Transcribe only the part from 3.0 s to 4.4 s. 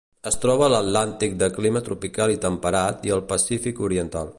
i el Pacífic oriental.